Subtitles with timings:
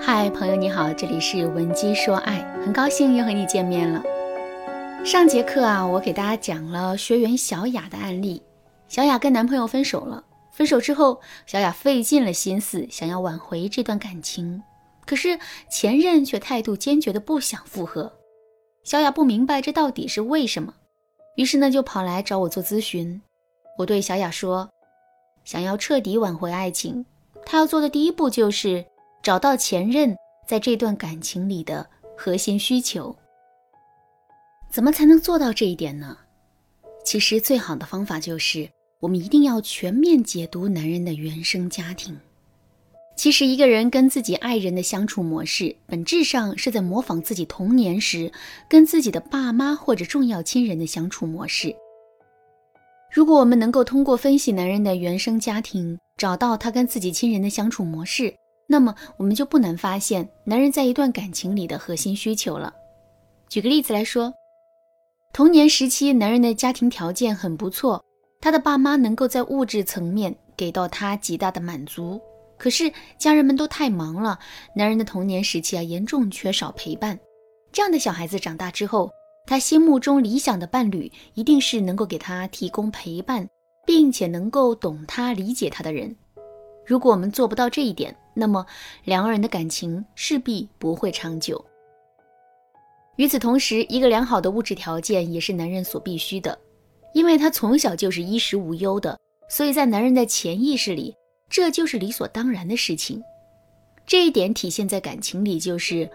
[0.00, 4.02] 嗨，朋友你好，这里是文姬说爱，很高兴又和你见面了。
[5.04, 8.42] 上节课啊，我给大家讲了学员小雅的案例。
[8.88, 10.22] 小雅跟男朋友分手了，
[10.52, 14.62] 分手之后，小雅费尽了心思想要挽回这段感情，
[15.04, 15.38] 可是
[15.70, 18.12] 前任却态度坚决的不想复合。
[18.84, 20.72] 小雅不明白这到底是为什么，
[21.36, 23.20] 于是呢就跑来找我做咨询。
[23.78, 24.68] 我对小雅说，
[25.44, 27.04] 想要彻底挽回爱情，
[27.44, 28.84] 她要做的第一步就是。
[29.26, 30.16] 找到前任
[30.46, 31.84] 在这段感情里的
[32.16, 33.12] 核心需求，
[34.70, 36.16] 怎么才能做到这一点呢？
[37.04, 38.70] 其实最好的方法就是
[39.00, 42.16] 我们一定要全面解读男人的原生家庭。
[43.16, 48.30] 其实一个人跟自己爱人的相处模式，本质上是在模仿自己童年时
[48.70, 51.74] 跟自己的爸妈或者重要亲人的相处模式。
[53.12, 58.32] 如果我们能够通过分析男人的原生家庭，找到他跟自己亲人的相处模式。
[58.66, 62.74] 那么我们就不难发现男人在一段感情里的核心需求了。
[63.48, 64.32] 举个例子来说，
[65.32, 68.04] 童年时期男人的家庭条件很不错，
[68.40, 72.20] 他的爸妈能够在物质层面给到他极大的满足。
[72.58, 74.38] 可是家人们都太忙了，
[74.74, 77.18] 男人的童年时期啊严重缺少陪伴。
[77.70, 79.10] 这样的小孩子长大之后，
[79.46, 83.46] 他心目中理想的伴侣一定是能够给他提供陪伴，
[83.86, 86.16] 并且能够懂他、理解他的人。
[86.86, 88.64] 如果我们做不到这一点，那么
[89.04, 91.64] 两个人的感情势必不会长久。
[93.16, 96.56] 与此同时，一个良好的物质条件也是男人所必须的，
[97.14, 101.14] 因为他从小就是衣食无忧的，所以在男人的潜意识里，
[101.48, 103.22] 这就是理所当然的事情。
[104.06, 106.08] 这一点体现在感情里，就是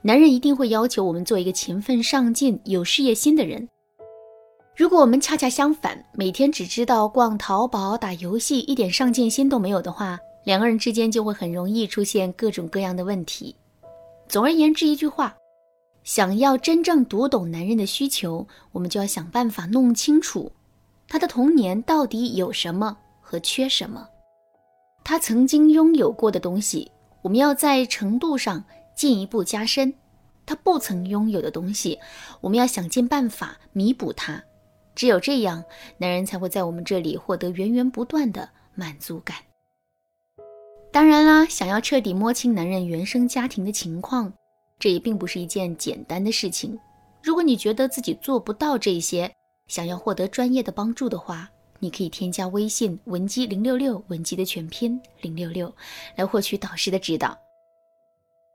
[0.00, 3.68] 男人一定会要求我们做一个勤奋上进、有事业心的人。
[4.76, 13.56] 如果我们恰恰相反，每天只知道逛淘宝、打游戏，一点上进心都没有的话，两个人之间就会很容易出现各种各样的问题。
[14.28, 15.34] 总而言之，一句话，
[16.02, 20.52] 想要真正读懂男人的需求，我们就要想办法弄清楚
[21.08, 24.06] 他的童年到底有什么和缺什么，
[25.02, 26.90] 他曾经拥有过的东西，
[27.22, 28.64] 我们要在程度上
[28.96, 29.92] 进一步加深；
[30.46, 31.98] 他不曾拥有的东西，
[32.40, 34.42] 我们要想尽办法弥补他。
[34.94, 35.64] 只有这样，
[35.98, 39.36] 男人才会在我们这里获得源源不断的满足感。
[40.94, 44.32] 当然啦，想要彻底摸清男人原生家庭的情况，
[44.78, 46.78] 这也并不是一件简单的事情。
[47.20, 49.28] 如果你觉得自己做不到这些，
[49.66, 51.50] 想要获得专业的帮助的话，
[51.80, 55.74] 你可以添加微信文姬零六六，文姬的全拼零六六，
[56.14, 57.36] 来获取导师的指导，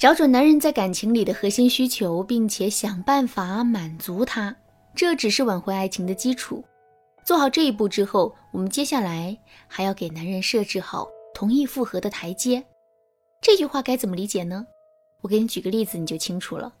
[0.00, 4.52] 找准男人在感情里的核心需求，并且想办法满足他。
[4.92, 6.64] 这只是挽回爱情的基础。
[7.24, 12.64] 做好这一步之后，我们接下来还要给男人设置好同意复合的台阶。
[13.42, 14.66] 这句话该怎么理解呢？
[15.20, 16.72] 我给你举个例子，你就清楚了。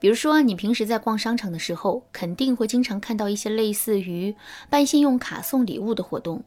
[0.00, 4.34] 比如说，你平时在逛商场的时候，肯定会经常看到一些类似于
[4.68, 6.42] 办信用卡送礼物的活动。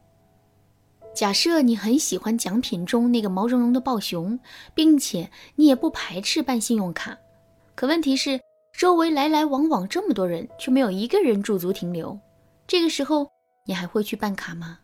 [1.14, 4.38] 假设你很喜欢奖品中那个毛茸茸的豹熊，
[4.74, 7.16] 并且你也不排斥办信用卡，
[7.74, 8.40] 可问题是。
[8.78, 12.20] 周围来来往往这么多人，却没有一个人驻足停留。
[12.66, 13.26] 这个时候，
[13.64, 14.80] 你还会去办卡吗？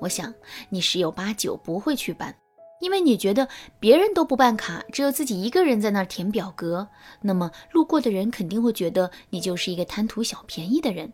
[0.00, 0.34] 我想
[0.68, 2.34] 你十有八九不会去办，
[2.80, 3.48] 因为你觉得
[3.78, 6.88] 别人都不办卡，只有自己一个人在那儿填表格。
[7.20, 11.12] 那么路过的人肯定会觉得你就是一个贪图小便宜的人。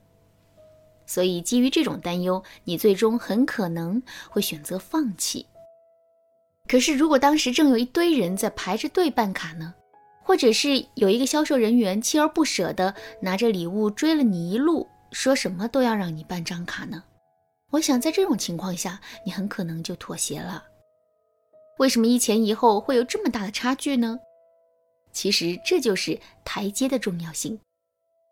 [1.06, 5.46] 所以基于这种担忧，你最终很可能会选择放弃。
[6.66, 9.74] 可是如果当时正有一堆人在排着队办卡呢？
[10.22, 17.02] 或者是有一个销售人员锲而不舍地拿着礼物追了你一路，说什么都要让你办张卡呢？
[17.70, 20.64] 我想在这种情况下，你很可能就妥协了。
[21.78, 24.18] 为什么一前一后会有这么大的差距呢？
[25.12, 27.58] 其实这就是台阶的重要性。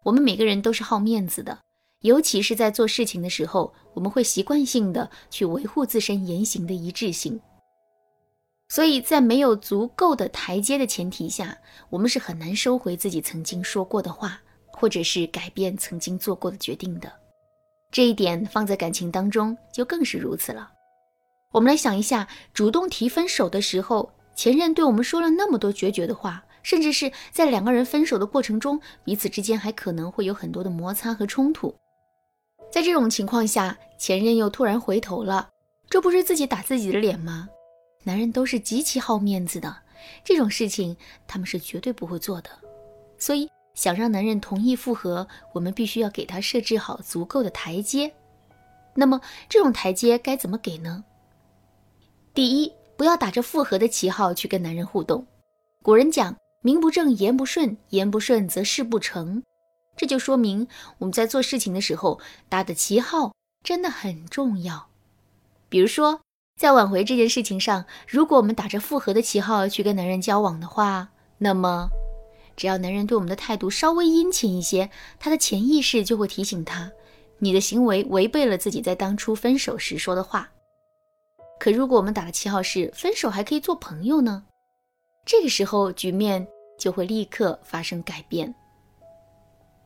[0.04, 1.58] 我们每个人都是好面子的，
[2.00, 7.40] 尤其是在做事情的时候，我们会习惯性的去维护自身言行的一致性。
[8.68, 11.56] 所以在没有足够的台阶的前提下，
[11.90, 17.12] 我们是很难收回自己曾经说过的话，或者是改变曾经做过的决定的。
[17.90, 20.70] 这一点放在感情当中就更是如此了。
[21.52, 31.74] 我们来想一下，主动提分手的时候，前任对我们说了那么多决绝的话，甚至是在两个人分手的过程中，彼此之间还可能会有很多的摩擦和冲突。
[32.70, 35.48] 在这种情况下，前任又突然回头了，
[35.88, 37.48] 这不是自己打自己的脸吗？
[38.02, 39.74] 男人都是极其好面子的，
[40.24, 40.94] 这种事情
[41.26, 42.50] 他们是绝对不会做的。
[43.16, 48.12] 所以，想让男人同意复合，我们必须要给他设置好足够的台阶。
[48.94, 51.04] 那么，这种台阶该怎么给呢？
[52.34, 55.24] 第一，不要打着复合的旗号去跟男人互动。
[55.82, 59.42] 古人讲“名不正言不顺，言不顺则事不成”，
[59.96, 60.66] 这就说明
[60.98, 62.18] 我们在做事情的时候
[62.48, 64.88] 打的旗号真的很重要。
[65.68, 66.20] 比如说，
[66.58, 71.90] 在挽回这件事情上，如果我们打着复合的旗号去跟男人交往的话，那么
[72.56, 76.90] 只要男人对我们的态度稍微殷勤一些，他的潜意识就会提醒他，
[77.38, 80.50] 你的行为违背了自己在当初分手时说的话。
[81.58, 84.44] 可如果我们打的旗号是分手还可以做朋友呢？
[85.24, 86.46] 这个时候局面
[86.78, 88.54] 就会立刻发生改变。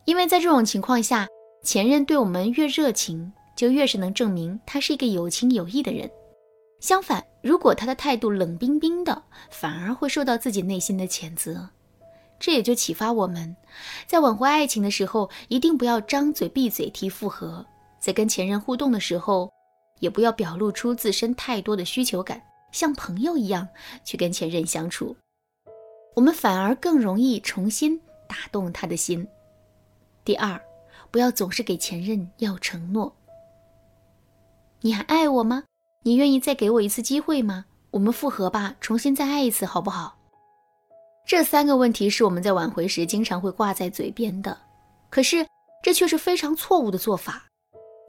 [0.04, 1.26] 因为在这种情况下，
[1.64, 6.10] 前任对我们越热情，就越是能证明他是一个有情有义的人。
[6.80, 11.68] 相反，如果他的态度冷冰冰的，反而会受到自己内心的谴责。
[12.40, 13.54] 这也就启发我们，
[14.08, 17.64] 在挽回爱情的时候，一定不要张嘴闭嘴提复合，
[18.00, 19.52] 在跟前任互动的时候。
[20.00, 22.42] 也不要表露出自身太多的需求感，
[22.72, 23.68] 像朋友一样
[24.02, 25.14] 去跟前任相处，
[26.16, 29.28] 我们反而更容易重新打动他的心。
[30.24, 30.58] 第二，
[31.10, 33.14] 不要总是给前任要承诺。
[34.80, 35.64] 你还爱我吗？
[36.02, 37.66] 你愿意再给我一次机会吗？
[37.90, 40.16] 我们复合吧，重新再爱一次，好不好？
[41.30, 44.58] 这三个问题是我们在挽回时经常会挂在嘴边的，
[45.08, 45.46] 可是
[45.80, 47.46] 这却是非常错误的做法。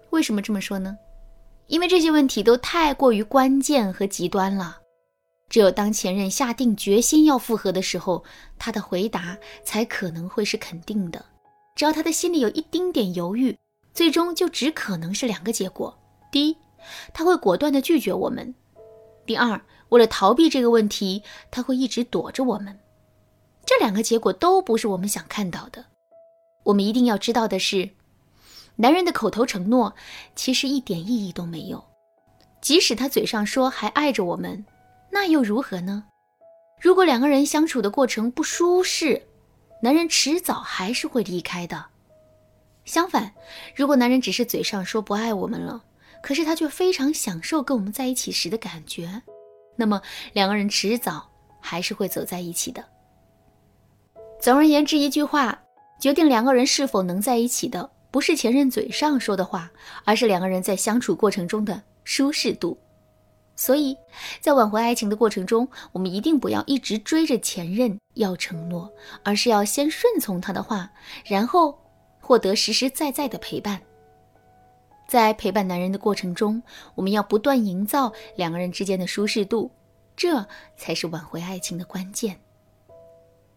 [0.10, 0.98] 为什么这么说呢？
[1.68, 4.76] 因为这些问题都太过于关键和极端了，
[5.50, 8.24] 只有当前任下定决心要复合的时候，
[8.58, 11.24] 他的回答才可能会是肯定的。
[11.76, 13.56] 只要他的心里有一丁点犹豫，
[13.94, 15.96] 最终就只可能是两个结果：
[16.32, 16.58] 第一，
[17.14, 18.52] 他会果断的拒绝我们；
[19.28, 21.22] 第二，为了逃避这个问题，
[21.52, 22.76] 他会一直躲着我们。
[23.72, 25.86] 这两个结果都不是我们想看到的。
[26.64, 27.92] 我们一定要知道的是。
[28.76, 29.96] 男人的口头承诺
[30.36, 31.82] 其实一点意义都没有，
[32.60, 34.66] 即使他嘴上说还爱着我们，
[35.10, 36.04] 那又如何呢？
[36.82, 39.26] 如果两个人相处的过程不舒适，
[39.82, 41.86] 男人迟早还是会离开的。
[42.84, 43.34] 相反，
[43.74, 45.82] 如果男人只是嘴上说不爱我们了，
[46.22, 49.22] 可是他却非常享受跟我们在一起时的感觉，
[49.78, 50.02] 那么
[50.34, 51.30] 两个人迟早
[51.62, 52.84] 还是会走在一起的。
[54.42, 55.58] 总而言之，一句话
[56.00, 57.88] 决定两个人是否能在一起的。
[58.10, 59.72] 不是前任嘴上说的话，
[60.04, 62.78] 而是两个人在相处过程中的舒适度。
[63.56, 63.96] 所以，
[64.42, 68.92] 在挽回爱情的过程中，我们一定不要一直追着前任要承诺，
[69.24, 70.92] 而是要先顺从他的话，
[71.24, 71.78] 然后
[72.20, 73.80] 获得实实在在的陪伴。
[75.08, 76.62] 在陪伴男人的过程中，
[76.96, 79.72] 我们要不断营造两个人之间的舒适度，
[80.18, 80.46] 这
[80.76, 82.38] 才是挽回爱情的关键。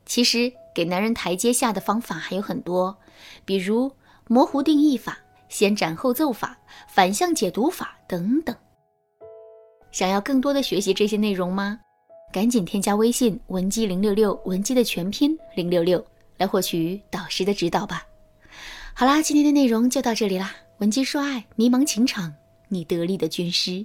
[0.07, 2.97] 其实，给男人台阶下的方法还有很多，
[3.45, 3.91] 比如。
[4.27, 5.19] 模糊定义法、
[5.51, 8.57] 先斩后奏法、反向解读法等等。
[9.93, 11.79] 想要更多的学习这些内容吗？
[12.33, 16.03] 赶紧添加微信文姬零六六，文姬的全拼零六六，
[16.39, 18.03] 来获取导师的指导吧。
[18.95, 20.57] 好啦，今天的内容就到这里啦。
[20.79, 22.33] 文姬说爱，迷茫情场，
[22.69, 23.85] 你得力的军师。